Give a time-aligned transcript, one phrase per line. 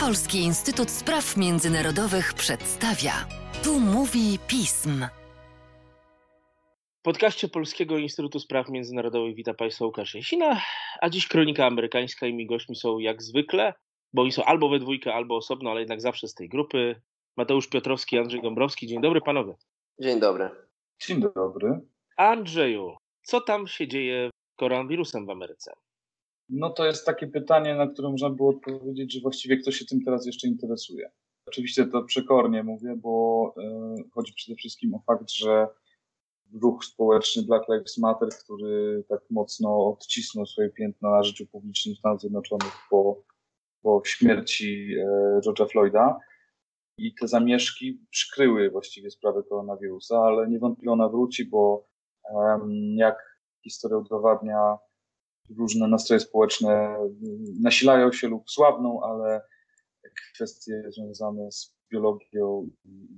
[0.00, 3.12] Polski Instytut Spraw Międzynarodowych przedstawia.
[3.64, 5.06] Tu mówi pism.
[6.98, 10.60] W podcaście Polskiego Instytutu Spraw Międzynarodowych witam Państwa Łukasz Jasina,
[11.00, 13.74] a dziś kronika amerykańska i mi gośćmi są jak zwykle,
[14.12, 17.02] bo oni są albo we dwójkę, albo osobno, ale jednak zawsze z tej grupy.
[17.36, 18.86] Mateusz Piotrowski, Andrzej Dąbrowski.
[18.86, 19.54] Dzień dobry panowie.
[20.00, 20.50] Dzień dobry.
[21.06, 21.80] Dzień dobry.
[22.16, 25.72] Andrzeju, co tam się dzieje z koronawirusem w Ameryce?
[26.54, 30.04] No to jest takie pytanie, na które można było odpowiedzieć, że właściwie kto się tym
[30.04, 31.10] teraz jeszcze interesuje.
[31.46, 35.66] Oczywiście to przekornie mówię, bo y, chodzi przede wszystkim o fakt, że
[36.62, 42.20] ruch społeczny Black Lives Matter, który tak mocno odcisnął swoje piętno na życiu publicznym Stanów
[42.20, 43.22] Zjednoczonych po,
[43.82, 46.18] po śmierci y, George'a Floyda,
[46.98, 51.88] i te zamieszki przykryły właściwie sprawę koronawirusa, ale niewątpliwie ona wróci, bo
[52.96, 54.78] jak historia udowadnia,
[55.58, 56.96] różne nastroje społeczne
[57.60, 59.40] nasilają się lub słabną, ale
[60.34, 63.08] kwestie związane z biologią i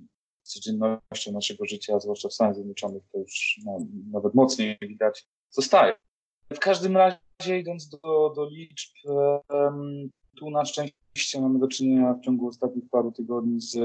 [0.43, 3.79] codziennością naszego życia, zwłaszcza w Stanach Zjednoczonych, to już no,
[4.13, 5.93] nawet mocniej widać, zostaje.
[6.53, 8.93] W każdym razie, idąc do, do liczb,
[10.39, 13.77] tu na szczęście mamy do czynienia w ciągu ostatnich paru tygodni z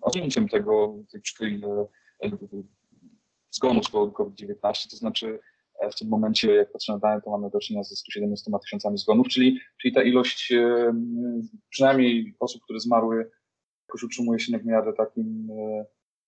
[0.00, 0.94] odjęciem tego,
[1.38, 1.62] tej
[2.22, 2.30] e,
[3.50, 5.40] zgonów z powodu COVID-19, to znaczy
[5.90, 9.28] w tym momencie, jak patrzę na dane, to mamy do czynienia ze 117 tysiącami zgonów,
[9.28, 10.94] czyli, czyli ta ilość e,
[11.68, 13.30] przynajmniej osób, które zmarły,
[13.88, 15.48] jakoś utrzymuje się na w miarę takim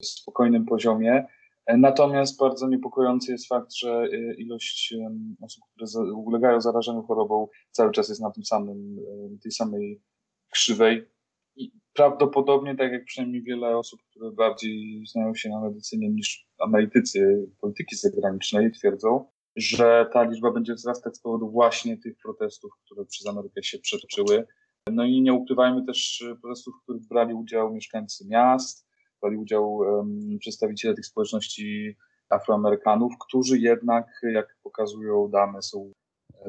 [0.03, 1.27] spokojnym poziomie.
[1.69, 4.95] Natomiast bardzo niepokojący jest fakt, że e, ilość
[5.43, 8.97] osób, które ulegają zarażeniu chorobą, cały czas jest na tym samym,
[9.43, 10.03] tej samej
[10.51, 11.09] krzywej.
[11.57, 17.49] I prawdopodobnie, tak jak przynajmniej wiele osób, które bardziej znają się na medycynie niż analitycy
[17.61, 23.27] polityki zagranicznej twierdzą, że ta liczba będzie wzrastać z powodu właśnie tych protestów, które przez
[23.27, 24.47] Amerykę się przetoczyły.
[24.91, 28.87] No i nie ukrywajmy też protestów, w których brali udział mieszkańcy miast,
[29.23, 31.97] brali udział um, przedstawiciele tych społeczności
[32.29, 35.93] Afroamerykanów, którzy jednak, jak pokazują dane, są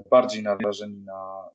[0.10, 1.50] bardziej narażeni na,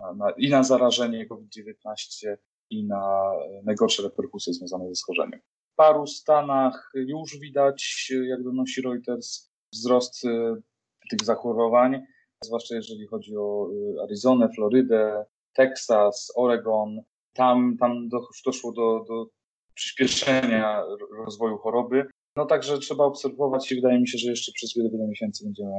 [0.00, 2.36] na, na i na zarażenie COVID-19
[2.70, 3.32] i na
[3.64, 5.40] najgorsze reperkusje związane ze schorzeniem.
[5.72, 10.56] W paru stanach już widać, jak donosi Reuters, wzrost e,
[11.10, 12.02] tych zachorowań,
[12.44, 17.00] zwłaszcza jeżeli chodzi o e, Arizonę, Florydę, Teksas, Oregon.
[17.32, 18.08] Tam, tam
[18.46, 19.26] doszło do, do
[19.74, 20.82] przyspieszenia
[21.24, 22.06] rozwoju choroby.
[22.36, 25.74] No także trzeba obserwować i wydaje mi się, że jeszcze przez wiele, wiele miesięcy będziemy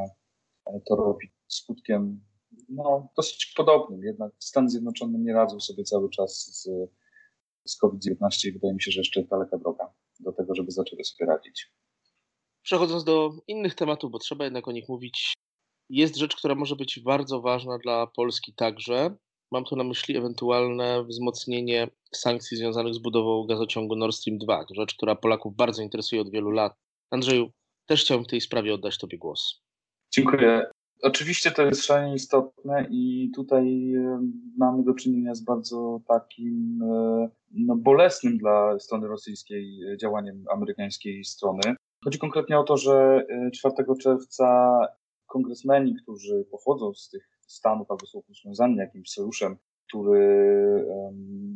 [0.66, 1.32] e, to robić.
[1.48, 2.22] Skutkiem
[2.70, 4.04] no, dosyć podobnym.
[4.04, 6.70] Jednak Stany Zjednoczone nie radzą sobie cały czas z,
[7.72, 11.26] z COVID-19 i wydaje mi się, że jeszcze daleka droga do tego, żeby zaczęły sobie
[11.26, 11.72] radzić.
[12.66, 15.34] Przechodząc do innych tematów, bo trzeba jednak o nich mówić,
[15.90, 19.16] jest rzecz, która może być bardzo ważna dla Polski także.
[19.52, 24.96] Mam tu na myśli ewentualne wzmocnienie sankcji związanych z budową gazociągu Nord Stream 2, rzecz,
[24.96, 26.74] która Polaków bardzo interesuje od wielu lat.
[27.12, 27.52] Andrzeju,
[27.86, 29.62] też chciałbym w tej sprawie oddać Tobie głos.
[30.14, 30.66] Dziękuję.
[31.02, 34.20] Oczywiście to jest szalenie istotne i tutaj e,
[34.58, 41.76] mamy do czynienia z bardzo takim e, no, bolesnym dla strony rosyjskiej działaniem amerykańskiej strony.
[42.06, 44.80] Chodzi konkretnie o to, że 4 e, czerwca
[45.26, 49.58] kongresmeni, którzy pochodzą z tych stanów albo są związani jakimś sojuszem,
[49.88, 50.86] który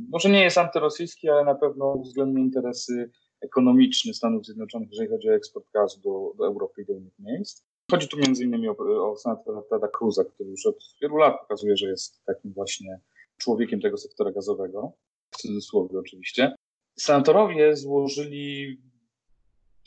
[0.10, 3.12] może nie jest antyrosyjski, ale na pewno uwzględnia interesy
[3.42, 7.64] ekonomiczne Stanów Zjednoczonych, jeżeli chodzi o eksport gazu do, do Europy i do innych miejsc.
[7.92, 8.76] Chodzi tu innymi o,
[9.12, 13.00] o senatora Tada Cruza, który już od wielu lat pokazuje, że jest takim właśnie
[13.38, 14.94] człowiekiem tego sektora gazowego,
[15.31, 16.56] w cudzysłowie oczywiście.
[17.00, 18.78] Senatorowie złożyli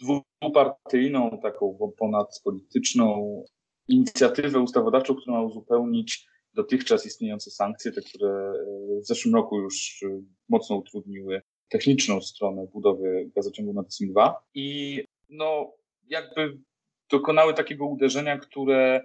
[0.02, 3.44] dwupartyjną, taką ponadpolityczną
[3.88, 8.52] inicjatywę ustawodawczą, która ma uzupełnić dotychczas istniejące sankcje, te, które
[9.02, 14.98] w zeszłym roku już e, mocno utrudniły techniczną stronę budowy gazociągu Nord Stream 2 i
[15.28, 15.72] no
[16.08, 16.58] jakby
[17.10, 19.00] dokonały takiego uderzenia, które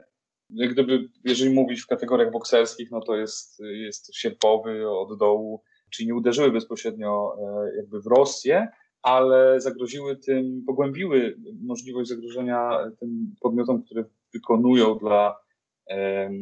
[0.50, 6.08] jak gdyby, jeżeli mówić w kategoriach bokserskich, no to jest, jest sierpowy od dołu, czyli
[6.08, 8.68] nie uderzyły bezpośrednio e, jakby w Rosję,
[9.02, 14.04] ale zagroziły tym, pogłębiły możliwość zagrożenia tym podmiotom, które
[14.34, 15.36] wykonują dla,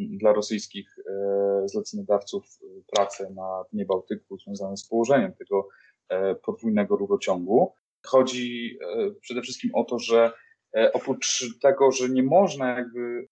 [0.09, 2.45] dla rosyjskich e, zleceniodawców
[2.87, 5.67] pracę na dnie Bałtyku związane z położeniem tego
[6.09, 7.73] e, podwójnego rurociągu.
[8.05, 10.31] Chodzi e, przede wszystkim o to, że
[10.93, 13.27] oprócz tego, że nie można jakby,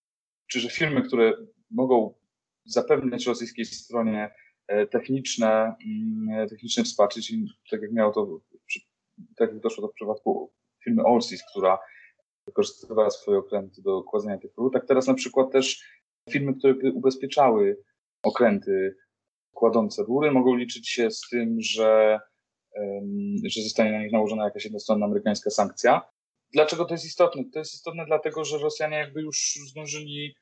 [0.47, 1.33] czy że firmy, które
[1.71, 2.13] mogą
[2.65, 4.31] zapewniać rosyjskiej stronie
[4.91, 8.39] techniczne, mm, techniczne wsparcie, czyli tak jak miało to,
[9.37, 10.51] tak jak doszło do przypadku
[10.83, 11.79] firmy Allseas, która
[12.47, 14.71] wykorzystywała swoje okręty do kładzenia tych rur.
[14.73, 15.83] Tak teraz na przykład też
[16.29, 17.83] firmy, które ubezpieczały
[18.23, 18.95] okręty
[19.53, 22.19] kładące rury, mogą liczyć się z tym, że,
[23.45, 26.01] że zostanie na nich nałożona jakaś jednostronna amerykańska sankcja.
[26.53, 27.43] Dlaczego to jest istotne?
[27.53, 30.35] To jest istotne dlatego, że Rosjanie jakby już zdążyli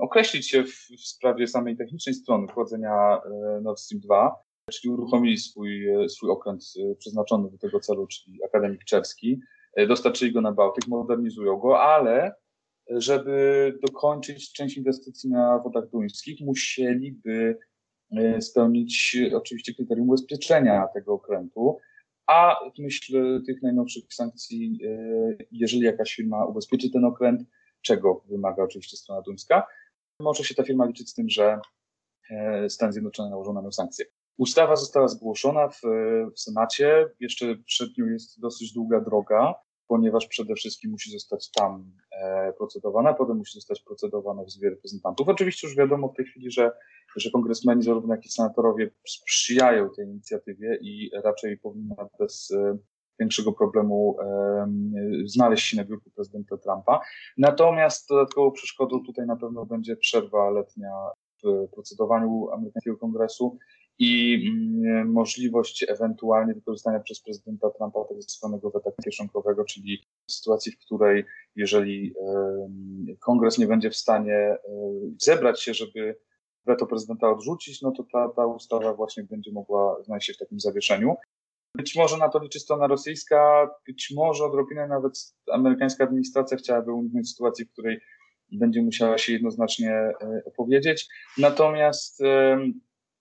[0.00, 4.34] określić się w, w sprawie samej technicznej strony wchodzenia e, Nord Stream 2,
[4.72, 9.40] czyli uruchomili swój, e, swój okręt e, przeznaczony do tego celu, czyli Akademik Czerski,
[9.88, 12.34] dostarczyli go na Bałtyk, modernizują go, ale
[12.90, 17.58] żeby dokończyć część inwestycji na wodach duńskich, musieliby
[18.40, 21.78] spełnić oczywiście kryterium ubezpieczenia tego okrętu,
[22.26, 24.78] a w myśl tych najnowszych sankcji,
[25.52, 27.42] jeżeli jakaś firma ubezpieczy ten okręt,
[27.82, 29.66] czego wymaga oczywiście strona duńska,
[30.20, 31.60] może się ta firma liczyć z tym, że
[32.30, 34.04] e, Stany Zjednoczone nałożą na nią sankcje.
[34.38, 35.80] Ustawa została zgłoszona w,
[36.34, 37.06] w Senacie.
[37.20, 39.54] Jeszcze przed nią jest dosyć długa droga,
[39.88, 45.28] ponieważ przede wszystkim musi zostać tam e, procedowana, potem musi zostać procedowana w Izbie Reprezentantów.
[45.28, 46.72] Oczywiście już wiadomo w tej chwili, że,
[47.16, 52.78] że kongresmeni, zarówno jak i senatorowie sprzyjają tej inicjatywie i raczej powinna bez e,
[53.20, 54.16] większego problemu
[55.24, 57.00] znaleźć się na biurku prezydenta Trumpa.
[57.38, 61.10] Natomiast dodatkową przeszkodą tutaj na pewno będzie przerwa letnia
[61.44, 63.58] w procedowaniu amerykańskiego kongresu
[63.98, 70.78] i mm, możliwość ewentualnie wykorzystania przez prezydenta Trumpa tego zwanego weta kieszonkowego, czyli sytuacji, w
[70.78, 71.24] której
[71.56, 72.14] jeżeli
[73.20, 74.56] kongres nie będzie w stanie
[75.18, 76.16] zebrać się, żeby
[76.66, 80.60] weto prezydenta odrzucić, no to ta, ta ustawa właśnie będzie mogła znaleźć się w takim
[80.60, 81.16] zawieszeniu.
[81.74, 87.30] Być może na to liczy strona rosyjska, być może odrobinę nawet amerykańska administracja chciałaby uniknąć
[87.30, 88.00] sytuacji, w której
[88.52, 90.14] będzie musiała się jednoznacznie e,
[90.44, 91.08] opowiedzieć.
[91.38, 92.20] Natomiast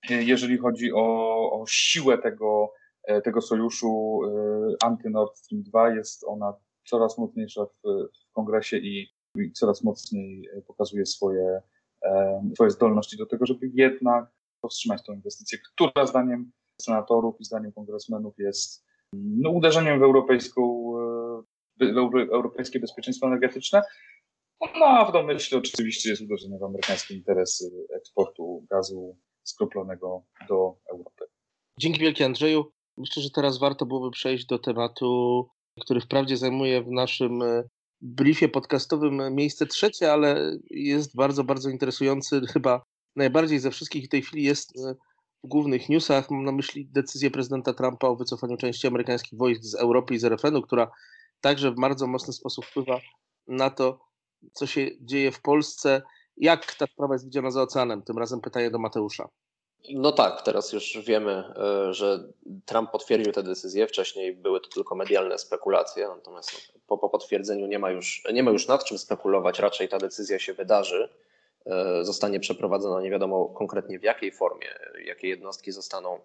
[0.09, 2.73] jeżeli chodzi o, o siłę tego,
[3.03, 6.53] e, tego sojuszu e, anty-Nord Stream 2, jest ona
[6.85, 7.81] coraz mocniejsza w,
[8.29, 11.61] w kongresie i, i coraz mocniej pokazuje swoje,
[12.55, 14.25] swoje zdolności do tego, żeby jednak
[14.61, 16.51] powstrzymać tę inwestycję, która zdaniem
[16.81, 20.93] senatorów i zdaniem kongresmenów jest no, uderzeniem w, europejską,
[21.81, 21.85] e,
[22.31, 23.81] europejskie bezpieczeństwo energetyczne.
[24.61, 31.25] No a w domyśle oczywiście jest uderzenie w amerykańskie interesy eksportu gazu skroplonego do Europy.
[31.79, 32.71] Dzięki wielkie Andrzeju.
[32.97, 35.47] Myślę, że teraz warto byłoby przejść do tematu,
[35.81, 37.63] który wprawdzie zajmuje w naszym e,
[38.01, 42.41] briefie podcastowym miejsce trzecie, ale jest bardzo, bardzo interesujący.
[42.53, 42.83] Chyba
[43.15, 44.95] najbardziej ze wszystkich w tej chwili jest e,
[45.43, 46.31] w głównych newsach.
[46.31, 50.23] Mam na myśli decyzję prezydenta Trumpa o wycofaniu części amerykańskich wojsk z Europy i z
[50.23, 50.91] RFN-u, która
[51.41, 52.99] także w bardzo mocny sposób wpływa
[53.47, 53.99] na to,
[54.53, 56.01] co się dzieje w Polsce.
[56.37, 58.01] Jak ta sprawa jest widziana za oceanem?
[58.01, 59.29] Tym razem pytanie do Mateusza.
[59.89, 62.23] No tak, teraz już wiemy, e, że
[62.65, 63.87] Trump potwierdził tę decyzję.
[63.87, 66.51] Wcześniej były to tylko medialne spekulacje, natomiast
[66.87, 69.59] po, po potwierdzeniu nie ma, już, nie ma już nad czym spekulować.
[69.59, 71.09] Raczej ta decyzja się wydarzy.
[71.65, 74.67] E, zostanie przeprowadzona, nie wiadomo konkretnie w jakiej formie,
[75.05, 76.19] jakie jednostki zostaną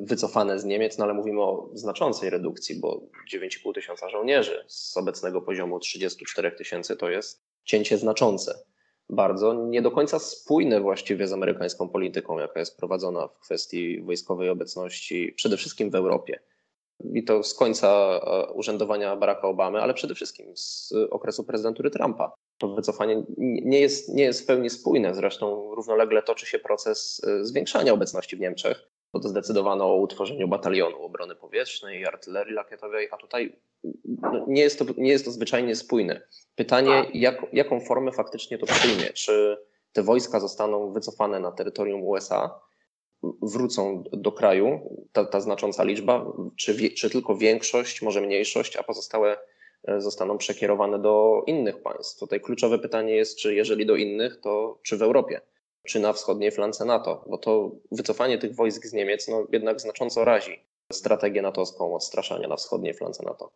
[0.00, 3.00] wycofane z Niemiec, no ale mówimy o znaczącej redukcji, bo
[3.34, 8.54] 9,5 tysiąca żołnierzy z obecnego poziomu 34 tysięcy to jest cięcie znaczące.
[9.12, 14.48] Bardzo nie do końca spójne właściwie z amerykańską polityką, jaka jest prowadzona w kwestii wojskowej
[14.48, 16.40] obecności, przede wszystkim w Europie.
[17.14, 22.32] I to z końca e, urzędowania Baracka Obamy, ale przede wszystkim z okresu prezydentury Trumpa
[22.60, 25.14] to wycofanie nie jest, nie jest w pełni spójne.
[25.14, 30.48] Zresztą równolegle toczy się proces y, zwiększania obecności w Niemczech, bo to zdecydowano o utworzeniu
[30.48, 33.56] batalionu obrony powietrznej i artylerii rakietowej, a tutaj
[34.04, 36.20] no, nie, jest to, nie jest to zwyczajnie spójne.
[36.54, 39.12] Pytanie, jak, jaką formę faktycznie to przyjmie?
[39.12, 39.58] Czy
[39.92, 42.60] te wojska zostaną wycofane na terytorium USA,
[43.42, 49.36] wrócą do kraju, ta, ta znacząca liczba, czy, czy tylko większość, może mniejszość, a pozostałe
[49.84, 52.18] E, zostaną przekierowane do innych państw.
[52.18, 55.40] Tutaj kluczowe pytanie jest, czy jeżeli do innych, to czy w Europie,
[55.86, 60.24] czy na wschodniej flance NATO, bo to wycofanie tych wojsk z Niemiec no, jednak znacząco
[60.24, 63.50] razi strategię natowską odstraszania na wschodniej flance NATO.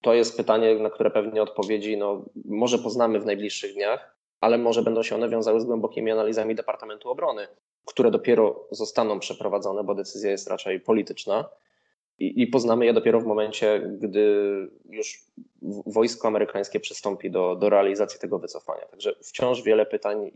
[0.00, 4.82] To jest pytanie, na które pewnie odpowiedzi no, może poznamy w najbliższych dniach, ale może
[4.82, 7.46] będą się one wiązały z głębokimi analizami Departamentu Obrony,
[7.84, 11.48] które dopiero zostaną przeprowadzone, bo decyzja jest raczej polityczna
[12.18, 14.24] i, I, poznamy je dopiero w momencie, gdy
[14.90, 15.24] już
[15.86, 18.86] wojsko amerykańskie przystąpi do, do realizacji tego wycofania.
[18.86, 20.30] Także wciąż wiele pytań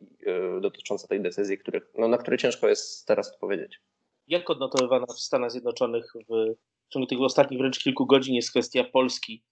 [0.56, 3.80] y, dotyczących tej decyzji, których, no, na które ciężko jest teraz odpowiedzieć.
[4.28, 6.54] Jak odnotowywana w Stanach Zjednoczonych w,
[6.88, 9.44] w ciągu tych ostatnich wręcz kilku godzin jest kwestia Polski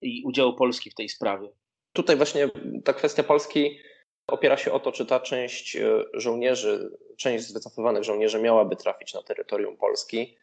[0.00, 1.48] i udziału Polski w tej sprawie?
[1.92, 2.48] Tutaj właśnie
[2.84, 3.78] ta kwestia Polski
[4.26, 9.14] opiera się o to, czy ta część y, żołnierzy, część z wycofywanych żołnierzy miałaby trafić
[9.14, 10.36] na terytorium Polski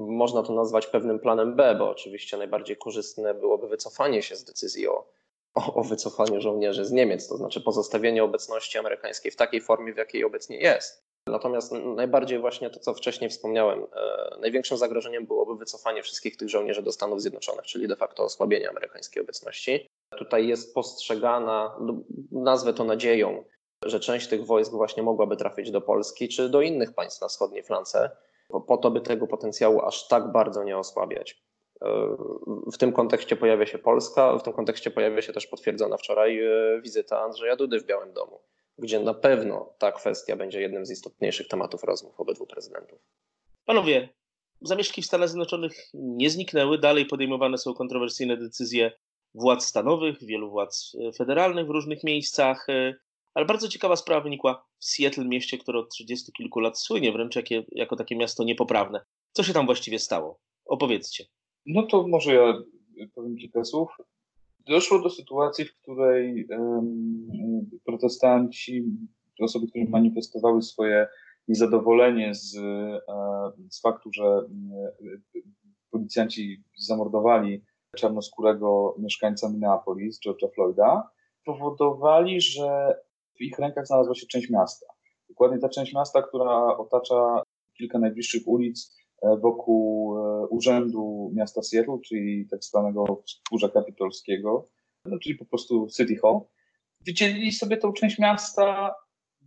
[0.00, 4.88] można to nazwać pewnym planem B, bo oczywiście najbardziej korzystne byłoby wycofanie się z decyzji
[4.88, 5.06] o,
[5.54, 9.96] o, o wycofaniu żołnierzy z Niemiec, to znaczy pozostawienie obecności amerykańskiej w takiej formie, w
[9.96, 11.10] jakiej obecnie jest.
[11.26, 16.82] Natomiast najbardziej właśnie to, co wcześniej wspomniałem, e, największym zagrożeniem byłoby wycofanie wszystkich tych żołnierzy
[16.82, 19.86] do Stanów Zjednoczonych, czyli de facto osłabienie amerykańskiej obecności.
[20.18, 21.94] Tutaj jest postrzegana, no,
[22.32, 23.44] nazwę to nadzieją,
[23.84, 27.62] że część tych wojsk właśnie mogłaby trafić do Polski czy do innych państw na wschodniej
[27.62, 28.10] flance,
[28.66, 31.42] po to, by tego potencjału aż tak bardzo nie osłabiać.
[31.82, 32.16] E,
[32.72, 36.80] w tym kontekście pojawia się Polska, w tym kontekście pojawia się też potwierdzona wczoraj e,
[36.82, 38.40] wizyta Andrzeja Dudy w Białym Domu,
[38.78, 42.98] gdzie na pewno ta kwestia będzie jednym z istotniejszych tematów rozmów obydwu prezydentów.
[43.64, 44.08] Panowie,
[44.62, 48.92] zamieszki w Stanach Zjednoczonych nie zniknęły, dalej podejmowane są kontrowersyjne decyzje
[49.34, 52.66] władz stanowych, wielu władz e, federalnych w różnych miejscach,
[53.34, 57.36] ale bardzo ciekawa sprawa wynikła w Seattle, mieście, które od 30 kilku lat słynie wręcz
[57.36, 59.00] jakie, jako takie miasto niepoprawne.
[59.32, 60.40] Co się tam właściwie stało?
[60.64, 61.24] Opowiedzcie.
[61.66, 62.62] No to może ja
[63.14, 63.96] powiem kilka słów.
[64.66, 68.84] Doszło do sytuacji, w której um, protestanci,
[69.40, 71.06] osoby, które manifestowały swoje
[71.48, 73.00] niezadowolenie z, e,
[73.70, 74.42] z faktu, że e,
[75.90, 77.64] policjanci zamordowali
[77.96, 81.10] czarnoskórego mieszkańca Minneapolis, George'a Floyda,
[81.44, 82.96] powodowali, że
[83.40, 84.86] w ich rękach znalazła się część miasta.
[85.28, 87.42] Dokładnie ta część miasta, która otacza
[87.78, 94.68] kilka najbliższych ulic e, wokół e, urzędu miasta Seattle, czyli tak zwanego wzgórza kapitolskiego,
[95.04, 96.40] no, czyli po prostu City Hall.
[97.06, 98.94] Wydzielili sobie tą część miasta,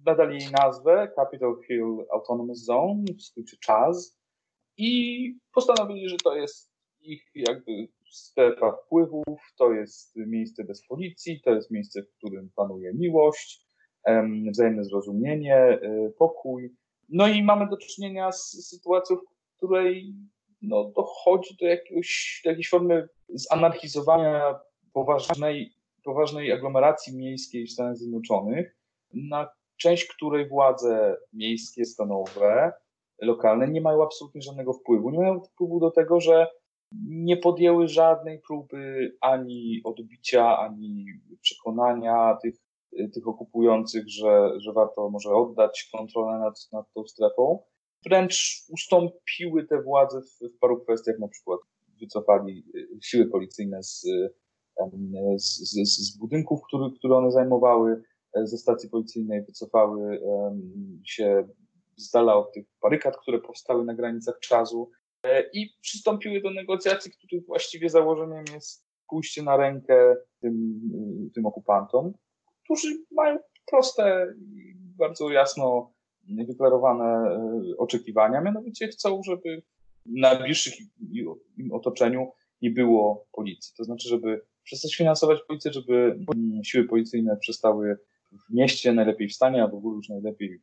[0.06, 4.20] nadali jej nazwę Capitol Hill Autonomous Zone, w skrócie CHAZ,
[4.78, 11.52] i postanowili, że to jest ich jakby strefa wpływów, to jest miejsce bez policji, to
[11.52, 13.64] jest miejsce, w którym panuje miłość,
[14.52, 15.80] wzajemne zrozumienie, e,
[16.18, 16.76] pokój.
[17.10, 20.16] No i mamy do czynienia z sytuacją, w której
[20.62, 24.60] no, dochodzi do, jakiegoś, do jakiejś formy zanarchizowania
[24.94, 28.78] poważnej, poważnej aglomeracji miejskiej w Stanach Zjednoczonych,
[29.14, 32.74] na część której władze miejskie, stanowe,
[33.22, 35.10] lokalne nie mają absolutnie żadnego wpływu.
[35.10, 36.48] Nie mają wpływu do tego, że
[37.06, 41.06] nie podjęły żadnej próby ani odbicia, ani
[41.42, 42.63] przekonania tych Y,
[43.14, 47.60] tych okupujących, że, że warto może oddać kontrolę nad, nad tą strefą.
[48.06, 51.60] Wręcz ustąpiły te władze w, w paru kwestiach, na przykład
[52.02, 54.02] wycofali y, siły policyjne z,
[55.38, 58.04] z, z, z budynków, który, które one zajmowały,
[58.38, 60.20] e, ze stacji policyjnej wycofały
[61.06, 61.48] się
[61.98, 64.92] z dala od tych barykad, które powstały na granicach czasu
[65.24, 70.82] e, i przystąpiły do negocjacji, których właściwie założeniem jest pójście na rękę tym,
[71.28, 72.14] y, tym okupantom
[72.64, 75.94] którzy mają proste i bardzo jasno
[76.48, 79.64] wyklarowane e, oczekiwania, mianowicie chcą, żeby
[80.06, 80.74] w najbliższych
[81.58, 83.74] im otoczeniu nie było policji.
[83.78, 86.20] To znaczy, żeby przestać finansować policję, żeby
[86.64, 87.98] siły policyjne przestały
[88.32, 90.60] w mieście, najlepiej w stanie, a w ogóle już najlepiej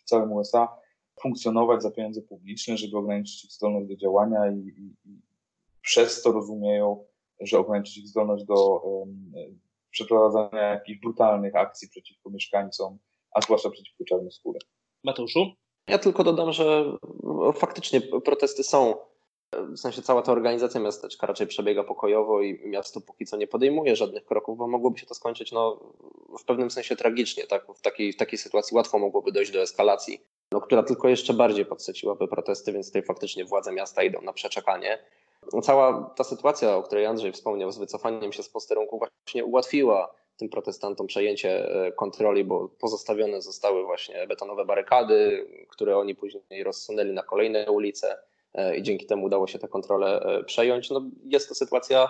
[0.00, 0.68] w całym USA
[1.22, 5.20] funkcjonować za pieniądze publiczne, żeby ograniczyć ich zdolność do działania i, i, i
[5.82, 7.04] przez to rozumieją,
[7.40, 8.82] że ograniczyć ich zdolność do
[9.90, 12.98] przeprowadzania jakichś brutalnych akcji przeciwko mieszkańcom,
[13.34, 14.60] a zwłaszcza przeciwko czarnoskórym.
[15.04, 15.52] Mateuszu?
[15.88, 16.84] Ja tylko dodam, że
[17.54, 18.94] faktycznie protesty są.
[19.52, 23.96] W sensie cała ta organizacja miasteczka raczej przebiega pokojowo i miasto póki co nie podejmuje
[23.96, 25.80] żadnych kroków, bo mogłoby się to skończyć no,
[26.40, 27.46] w pewnym sensie tragicznie.
[27.46, 27.66] Tak?
[27.76, 30.20] W, takiej, w takiej sytuacji łatwo mogłoby dojść do eskalacji,
[30.52, 34.98] no, która tylko jeszcze bardziej podsyciłaby protesty, więc tutaj faktycznie władze miasta idą na przeczekanie
[35.62, 40.48] cała ta sytuacja, o której Andrzej wspomniał, z wycofaniem się z posterunku, właśnie ułatwiła tym
[40.48, 47.22] protestantom przejęcie e, kontroli, bo pozostawione zostały właśnie betonowe barykady, które oni później rozsunęli na
[47.22, 48.18] kolejne ulice
[48.54, 50.90] e, i dzięki temu udało się tę kontrolę e, przejąć.
[50.90, 52.08] No, jest to sytuacja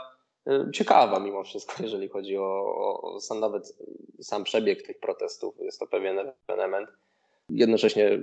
[0.73, 3.76] ciekawa mimo wszystko, jeżeli chodzi o, o sam nawet
[4.20, 5.54] sam przebieg tych protestów.
[5.61, 6.88] Jest to pewien ewenement.
[7.50, 8.18] Jednocześnie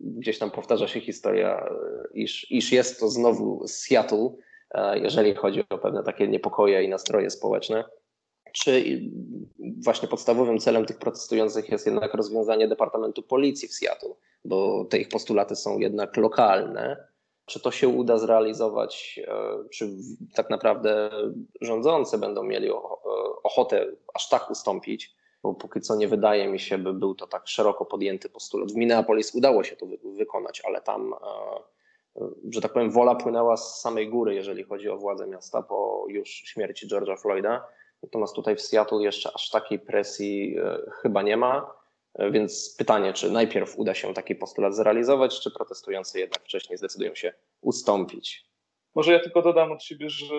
[0.00, 1.68] gdzieś tam powtarza się historia,
[2.14, 4.30] iż, iż jest to znowu Seattle,
[4.70, 7.84] E, jeżeli chodzi o pewne takie niepokoje i nastroje społeczne.
[8.52, 9.00] Czy
[9.84, 15.08] właśnie podstawowym celem tych protestujących jest jednak rozwiązanie Departamentu Policji w Seattle, bo te ich
[15.08, 17.08] postulaty są jednak lokalne.
[17.44, 19.20] Czy to się uda zrealizować?
[19.28, 19.34] E,
[19.72, 19.90] czy
[20.34, 21.10] tak naprawdę
[21.60, 22.70] rządzący będą mieli
[23.42, 25.16] ochotę aż tak ustąpić?
[25.46, 28.72] Bo póki co nie wydaje mi się, by był to tak szeroko podjęty postulat.
[28.72, 33.80] W Minneapolis udało się to wykonać, ale tam e, że tak powiem, wola płynęła z
[33.80, 37.66] samej góry, jeżeli chodzi o władzę miasta po już śmierci George'a Floyda.
[38.02, 41.74] Natomiast tutaj w Seattle jeszcze aż takiej presji e, chyba nie ma.
[42.14, 47.14] E, więc pytanie, czy najpierw uda się taki postulat zrealizować, czy protestujący jednak wcześniej zdecydują
[47.14, 48.46] się ustąpić?
[48.94, 50.34] Może ja tylko dodam od siebie, że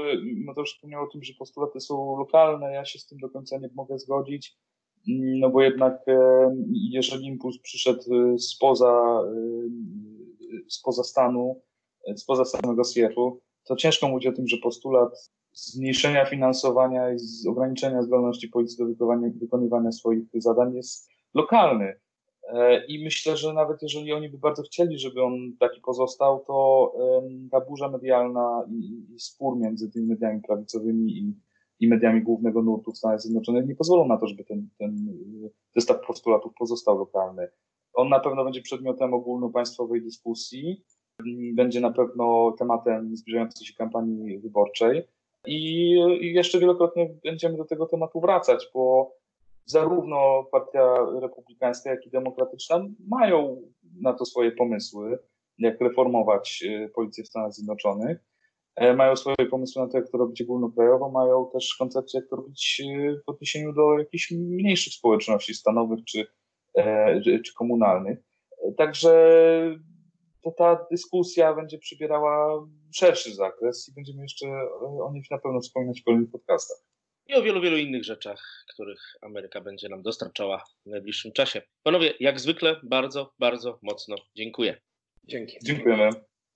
[0.46, 2.74] Mateusz wspomniał o tym, że postulaty są lokalne.
[2.74, 4.58] Ja się z tym do końca nie mogę zgodzić.
[5.08, 6.06] No bo jednak
[6.72, 9.22] jeżeli impuls przyszedł spoza,
[10.68, 11.62] spoza stanu,
[12.16, 18.04] spoza samego CIF-u, to ciężko mówić o tym, że postulat zmniejszenia finansowania i z ograniczenia
[18.04, 19.08] zdolności policji do
[19.40, 21.94] wykonywania, swoich zadań jest lokalny.
[22.54, 26.94] E, I myślę, że nawet jeżeli oni by bardzo chcieli, żeby on taki pozostał, to
[27.52, 31.34] ta burza medialna i spór między tymi mediami prawicowymi i,
[31.80, 34.96] i mediami głównego nurtu w Stanach Zjednoczonych nie pozwolą na to, żeby ten, ten
[35.76, 37.48] zestaw postulatów pozostał lokalny.
[37.94, 40.84] On na pewno będzie przedmiotem ogólnopaństwowej dyskusji,
[41.54, 45.04] będzie na pewno tematem zbliżającej się kampanii wyborczej
[45.48, 45.92] i,
[46.22, 49.14] i jeszcze wielokrotnie będziemy do tego tematu wracać, bo
[49.66, 53.62] zarówno Partia Republikańska, jak i Demokratyczna mają
[54.02, 55.20] na to swoje pomysły,
[55.58, 58.18] jak reformować y, policję w Stanach Zjednoczonych.
[58.78, 62.36] E, mają swoje pomysły na to, jak to robić ogólnokrajowo, mają też koncepcję, jak to
[62.36, 66.28] robić y, w odniesieniu do jakichś mniejszych społeczności stanowych czy,
[66.76, 68.20] e, czy komunalnych.
[68.68, 69.12] E, także
[70.44, 74.48] to ta dyskusja będzie przybierała szerszy zakres i będziemy jeszcze
[75.04, 76.78] o niej na pewno wspominać w kolejnych podcastach.
[77.28, 81.62] I o wielu, wielu innych rzeczach, których Ameryka będzie nam dostarczała w najbliższym czasie.
[81.84, 84.82] Panowie, jak zwykle, bardzo, bardzo mocno dziękuję.
[85.24, 85.58] Dzięki.
[85.64, 86.10] Dziękujemy.